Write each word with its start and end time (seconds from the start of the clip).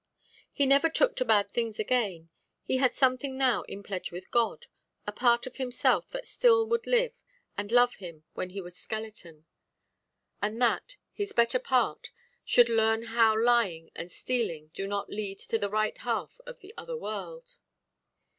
He 0.51 0.65
never 0.65 0.89
took 0.89 1.15
to 1.17 1.23
bad 1.25 1.51
things 1.51 1.77
again. 1.77 2.31
He 2.63 2.77
had 2.77 2.95
something 2.95 3.37
now 3.37 3.61
in 3.69 3.83
pledge 3.83 4.11
with 4.11 4.31
God; 4.31 4.65
a 5.05 5.11
part 5.11 5.45
of 5.45 5.57
himself 5.57 6.09
that 6.09 6.25
still 6.25 6.65
would 6.65 6.87
live, 6.87 7.21
and 7.55 7.71
love 7.71 7.97
him 7.97 8.23
when 8.33 8.49
he 8.49 8.61
was 8.61 8.75
skeleton. 8.75 9.45
And 10.41 10.59
that, 10.59 10.97
his 11.13 11.33
better 11.33 11.59
part, 11.59 12.09
should 12.43 12.67
learn 12.67 13.03
how 13.13 13.37
lying 13.39 13.91
and 13.95 14.11
stealing 14.11 14.71
do 14.73 14.87
not 14.87 15.11
lead 15.11 15.37
to 15.37 15.59
the 15.59 15.69
right 15.69 15.99
half 15.99 16.41
of 16.47 16.61
the 16.61 16.73
other 16.75 16.97
world. 16.97 17.59